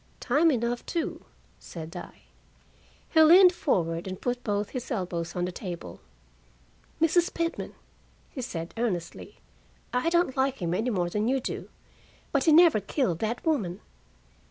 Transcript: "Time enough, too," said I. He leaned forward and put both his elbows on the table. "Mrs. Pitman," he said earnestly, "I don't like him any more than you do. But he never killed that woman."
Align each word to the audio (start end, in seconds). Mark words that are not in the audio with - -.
"Time 0.19 0.49
enough, 0.49 0.83
too," 0.87 1.25
said 1.59 1.95
I. 1.95 2.23
He 3.11 3.21
leaned 3.21 3.53
forward 3.53 4.07
and 4.07 4.19
put 4.19 4.43
both 4.43 4.69
his 4.69 4.89
elbows 4.89 5.35
on 5.35 5.45
the 5.45 5.51
table. 5.51 5.99
"Mrs. 6.99 7.31
Pitman," 7.31 7.75
he 8.31 8.41
said 8.41 8.73
earnestly, 8.77 9.37
"I 9.93 10.09
don't 10.09 10.35
like 10.35 10.57
him 10.59 10.73
any 10.73 10.89
more 10.89 11.11
than 11.11 11.27
you 11.27 11.39
do. 11.39 11.69
But 12.31 12.45
he 12.45 12.51
never 12.51 12.79
killed 12.79 13.19
that 13.19 13.45
woman." 13.45 13.79